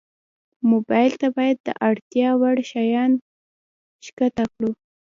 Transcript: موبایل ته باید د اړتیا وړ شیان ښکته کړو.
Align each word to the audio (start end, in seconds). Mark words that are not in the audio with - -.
موبایل 0.71 1.11
ته 1.21 1.27
باید 1.35 1.57
د 1.61 1.69
اړتیا 1.89 2.29
وړ 2.41 2.57
شیان 2.71 3.11
ښکته 4.05 4.43
کړو. 4.53 4.69